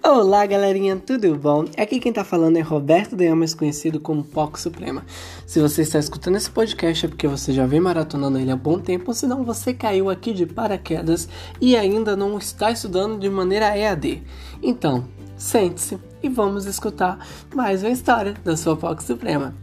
Olá, 0.00 0.46
galerinha, 0.46 0.96
tudo 0.96 1.34
bom? 1.36 1.64
Aqui 1.76 1.98
quem 1.98 2.12
tá 2.12 2.24
falando 2.24 2.56
é 2.56 2.60
Roberto 2.60 3.16
Deão, 3.16 3.36
mais 3.36 3.52
conhecido 3.52 3.98
como 3.98 4.22
Poco 4.22 4.58
Suprema. 4.58 5.04
Se 5.44 5.60
você 5.60 5.82
está 5.82 5.98
escutando 5.98 6.36
esse 6.36 6.48
podcast 6.50 7.04
é 7.04 7.08
porque 7.08 7.26
você 7.26 7.52
já 7.52 7.66
vem 7.66 7.80
maratonando 7.80 8.38
ele 8.38 8.50
há 8.50 8.56
bom 8.56 8.78
tempo, 8.78 9.06
ou 9.08 9.14
senão 9.14 9.44
você 9.44 9.74
caiu 9.74 10.08
aqui 10.08 10.32
de 10.32 10.46
paraquedas 10.46 11.28
e 11.60 11.76
ainda 11.76 12.16
não 12.16 12.38
está 12.38 12.70
estudando 12.70 13.18
de 13.18 13.28
maneira 13.28 13.76
EAD. 13.76 14.22
Então, 14.62 15.04
sente-se 15.36 15.98
e 16.22 16.28
vamos 16.28 16.64
escutar 16.66 17.18
mais 17.54 17.82
uma 17.82 17.90
história 17.90 18.34
da 18.44 18.56
sua 18.56 18.76
Poco 18.76 19.02
Suprema. 19.02 19.54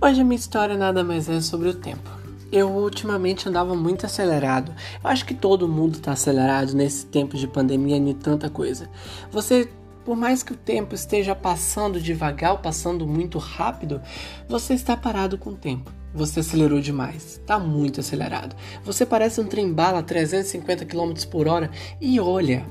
Hoje 0.00 0.20
a 0.20 0.24
minha 0.24 0.38
história 0.38 0.76
nada 0.76 1.02
mais 1.02 1.28
é 1.28 1.40
sobre 1.40 1.68
o 1.68 1.74
tempo 1.74 2.21
eu 2.52 2.68
ultimamente 2.68 3.48
andava 3.48 3.74
muito 3.74 4.04
acelerado. 4.04 4.72
Eu 5.02 5.10
acho 5.10 5.24
que 5.24 5.34
todo 5.34 5.66
mundo 5.66 5.94
está 5.94 6.12
acelerado 6.12 6.74
nesse 6.74 7.06
tempo 7.06 7.36
de 7.36 7.48
pandemia 7.48 7.96
e 7.96 8.14
tanta 8.14 8.50
coisa. 8.50 8.90
Você, 9.30 9.68
por 10.04 10.14
mais 10.14 10.42
que 10.42 10.52
o 10.52 10.56
tempo 10.56 10.94
esteja 10.94 11.34
passando 11.34 12.00
devagar, 12.00 12.60
passando 12.60 13.06
muito 13.06 13.38
rápido, 13.38 14.02
você 14.46 14.74
está 14.74 14.94
parado 14.94 15.38
com 15.38 15.50
o 15.50 15.56
tempo. 15.56 15.90
Você 16.14 16.40
acelerou 16.40 16.78
demais, 16.78 17.38
está 17.38 17.58
muito 17.58 18.00
acelerado. 18.00 18.54
Você 18.84 19.06
parece 19.06 19.40
um 19.40 19.46
trem 19.46 19.72
bala 19.72 20.00
a 20.00 20.02
350 20.02 20.84
km 20.84 21.14
por 21.30 21.48
hora 21.48 21.70
e 21.98 22.20
olha, 22.20 22.66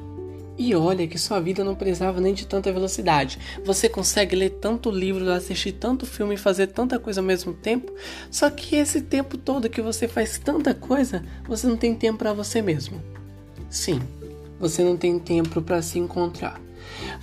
e 0.61 0.75
olha 0.75 1.07
que 1.07 1.17
sua 1.17 1.39
vida 1.39 1.63
não 1.63 1.73
precisava 1.73 2.21
nem 2.21 2.35
de 2.35 2.45
tanta 2.45 2.71
velocidade. 2.71 3.39
Você 3.65 3.89
consegue 3.89 4.35
ler 4.35 4.51
tanto 4.51 4.91
livro, 4.91 5.31
assistir 5.31 5.71
tanto 5.71 6.05
filme 6.05 6.35
e 6.35 6.37
fazer 6.37 6.67
tanta 6.67 6.99
coisa 6.99 7.19
ao 7.19 7.25
mesmo 7.25 7.51
tempo. 7.51 7.91
Só 8.29 8.47
que 8.47 8.75
esse 8.75 9.01
tempo 9.01 9.39
todo 9.39 9.67
que 9.67 9.81
você 9.81 10.07
faz 10.07 10.37
tanta 10.37 10.75
coisa, 10.75 11.25
você 11.47 11.65
não 11.65 11.75
tem 11.75 11.95
tempo 11.95 12.19
para 12.19 12.31
você 12.31 12.61
mesmo. 12.61 13.01
Sim, 13.71 13.99
você 14.59 14.83
não 14.83 14.95
tem 14.95 15.17
tempo 15.17 15.63
para 15.63 15.81
se 15.81 15.97
encontrar. 15.97 16.61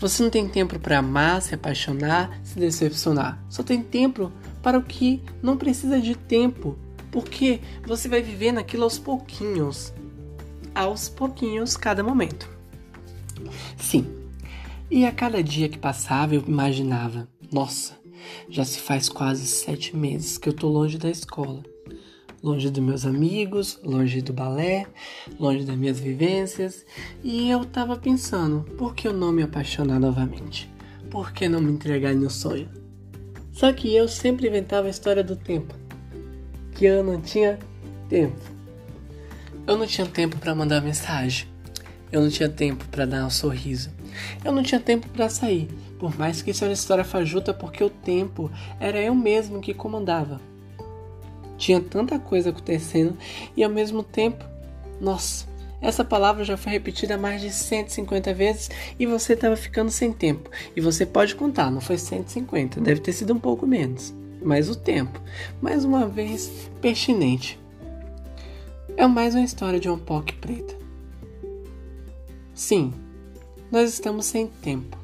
Você 0.01 0.21
não 0.21 0.31
tem 0.31 0.49
tempo 0.49 0.77
para 0.81 0.99
amar, 0.99 1.41
se 1.41 1.55
apaixonar, 1.55 2.41
se 2.43 2.59
decepcionar. 2.59 3.41
Só 3.49 3.63
tem 3.63 3.81
tempo 3.81 4.33
para 4.61 4.77
o 4.77 4.83
que 4.83 5.23
não 5.41 5.57
precisa 5.57 6.01
de 6.01 6.17
tempo, 6.17 6.77
porque 7.13 7.61
você 7.87 8.09
vai 8.09 8.21
viver 8.21 8.51
naquilo 8.51 8.83
aos 8.83 8.99
pouquinhos. 8.99 9.93
Aos 10.75 11.09
pouquinhos, 11.09 11.77
cada 11.77 12.03
momento. 12.03 12.58
Sim. 13.89 14.05
E 14.91 15.07
a 15.07 15.13
cada 15.13 15.43
dia 15.43 15.67
que 15.67 15.79
passava 15.79 16.35
eu 16.35 16.45
imaginava: 16.47 17.27
nossa, 17.51 17.95
já 18.47 18.63
se 18.63 18.81
faz 18.81 19.09
quase 19.09 19.47
sete 19.47 19.97
meses 19.97 20.37
que 20.37 20.47
eu 20.47 20.53
tô 20.53 20.69
longe 20.69 20.99
da 20.99 21.09
escola. 21.09 21.63
Longe 22.43 22.69
dos 22.69 22.85
meus 22.85 23.07
amigos, 23.07 23.81
longe 23.83 24.21
do 24.21 24.31
balé, 24.31 24.87
longe 25.41 25.65
das 25.65 25.75
minhas 25.75 25.99
vivências. 25.99 26.85
E 27.25 27.49
eu 27.49 27.65
tava 27.65 27.97
pensando: 27.97 28.61
por 28.77 28.95
que 28.95 29.09
eu 29.09 29.15
não 29.15 29.33
me 29.33 29.43
apaixonar 29.43 29.99
novamente? 29.99 30.71
Por 31.11 31.33
que 31.33 31.49
não 31.49 31.63
me 31.63 31.73
entregar 31.73 32.15
no 32.15 32.29
sonho? 32.29 32.69
Só 33.53 33.73
que 33.73 33.97
eu 33.97 34.07
sempre 34.07 34.49
inventava 34.49 34.87
a 34.87 34.91
história 34.91 35.25
do 35.25 35.35
tempo. 35.35 35.75
Que 36.75 36.85
eu 36.85 37.03
não 37.03 37.23
tinha 37.23 37.59
tempo. 38.07 38.37
Eu 39.67 39.79
não 39.79 39.87
tinha 39.87 40.07
tempo 40.07 40.37
para 40.37 40.55
mandar 40.55 40.83
mensagem. 40.83 41.49
Eu 42.11 42.23
não 42.23 42.31
tinha 42.31 42.49
tempo 42.49 42.87
para 42.89 43.05
dar 43.05 43.27
um 43.27 43.31
sorriso. 43.31 43.91
Eu 44.45 44.53
não 44.53 44.63
tinha 44.63 44.81
tempo 44.81 45.09
para 45.09 45.29
sair, 45.29 45.69
por 45.99 46.17
mais 46.19 46.43
que 46.43 46.51
isso 46.51 46.65
era 46.65 46.73
história 46.73 47.05
fajuta, 47.05 47.53
porque 47.53 47.85
o 47.85 47.91
tempo 47.91 48.51
era 48.81 49.01
eu 49.01 49.15
mesmo 49.15 49.61
que 49.61 49.75
comandava. 49.75 50.41
Tinha 51.57 51.81
tanta 51.81 52.19
coisa 52.19 52.51
acontecendo 52.51 53.17
e 53.57 53.63
ao 53.63 53.71
mesmo 53.71 54.03
tempo, 54.03 54.45
nossa, 55.01 55.47
essa 55.81 56.05
palavra 56.05 56.45
já 56.45 56.57
foi 56.57 56.73
repetida 56.73 57.17
mais 57.17 57.41
de 57.41 57.51
150 57.51 58.35
vezes 58.35 58.71
e 58.99 59.07
você 59.07 59.35
estava 59.35 59.57
ficando 59.57 59.91
sem 59.91 60.13
tempo. 60.13 60.51
E 60.75 60.81
você 60.81 61.05
pode 61.05 61.35
contar, 61.35 61.71
não 61.71 61.81
foi 61.81 61.99
150, 61.99 62.81
deve 62.81 63.01
ter 63.01 63.13
sido 63.13 63.35
um 63.35 63.39
pouco 63.39 63.67
menos. 63.67 64.15
Mas 64.43 64.69
o 64.69 64.75
tempo, 64.75 65.21
mais 65.61 65.85
uma 65.85 66.07
vez, 66.07 66.71
pertinente. 66.81 67.59
É 68.97 69.07
mais 69.07 69.35
uma 69.35 69.45
história 69.45 69.79
de 69.79 69.89
uma 69.89 69.99
POC 69.99 70.33
preta. 70.35 70.88
Sim, 72.59 72.93
nós 73.71 73.89
estamos 73.89 74.27
sem 74.27 74.49
tempo. 74.49 74.99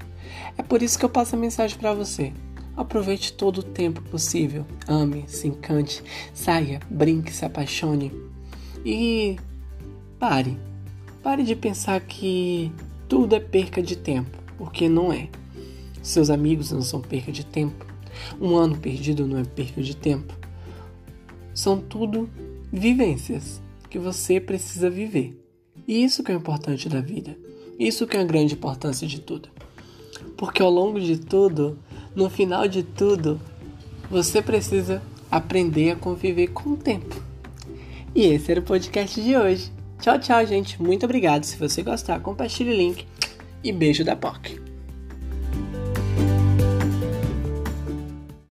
É 0.59 0.63
por 0.63 0.83
isso 0.83 0.99
que 0.99 1.05
eu 1.05 1.09
passo 1.09 1.37
a 1.37 1.39
mensagem 1.39 1.79
para 1.79 1.95
você. 1.95 2.33
Aproveite 2.77 3.33
todo 3.33 3.59
o 3.59 3.63
tempo 3.63 4.03
possível. 4.03 4.67
Ame, 4.89 5.25
se 5.29 5.47
encante, 5.47 6.03
saia, 6.35 6.81
brinque, 6.91 7.33
se 7.33 7.45
apaixone. 7.45 8.11
E 8.85 9.37
pare. 10.19 10.59
Pare 11.23 11.45
de 11.45 11.55
pensar 11.55 12.01
que 12.01 12.73
tudo 13.09 13.37
é 13.37 13.41
perca 13.41 13.81
de 13.81 13.95
tempo, 13.95 14.37
porque 14.59 14.89
não 14.89 15.13
é. 15.13 15.29
Seus 16.03 16.31
amigos 16.31 16.73
não 16.73 16.83
são 16.83 17.01
perca 17.01 17.31
de 17.31 17.47
tempo. 17.47 17.87
Um 18.41 18.57
ano 18.57 18.77
perdido 18.77 19.29
não 19.29 19.39
é 19.39 19.45
perca 19.45 19.81
de 19.81 19.95
tempo. 19.95 20.37
São 21.55 21.79
tudo 21.79 22.29
vivências 22.73 23.63
que 23.89 23.99
você 24.01 24.41
precisa 24.41 24.91
viver. 24.91 25.44
E 25.87 26.03
isso 26.03 26.23
que 26.23 26.33
é 26.33 26.35
o 26.35 26.39
importante 26.39 26.89
da 26.89 27.01
vida. 27.01 27.37
Isso 27.79 28.07
que 28.07 28.17
é 28.17 28.21
a 28.21 28.25
grande 28.25 28.55
importância 28.55 29.07
de 29.07 29.21
tudo. 29.21 29.49
Porque 30.37 30.63
ao 30.63 30.71
longo 30.71 31.01
de 31.01 31.19
tudo, 31.19 31.79
no 32.15 32.31
final 32.31 32.67
de 32.69 32.83
tudo, 32.83 33.41
você 34.11 34.41
precisa 34.41 35.03
aprender 35.31 35.91
a 35.91 35.97
conviver 35.97 36.49
com 36.49 36.71
o 36.71 36.77
tempo. 36.77 37.23
E 38.15 38.23
esse 38.27 38.51
era 38.51 38.61
o 38.61 38.65
podcast 38.65 39.21
de 39.21 39.37
hoje. 39.37 39.73
Tchau, 40.01 40.19
tchau, 40.19 40.47
gente. 40.47 40.81
Muito 40.81 41.05
obrigado. 41.05 41.45
Se 41.45 41.57
você 41.57 41.83
gostar, 41.83 42.21
compartilhe 42.21 42.71
o 42.71 42.77
link. 42.77 43.07
E 43.63 43.73
beijo 43.73 44.05
da 44.05 44.15
POC. 44.15 44.74